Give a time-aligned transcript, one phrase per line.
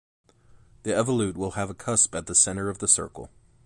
[0.81, 3.29] The evolute will have a cusp at the center of the circle.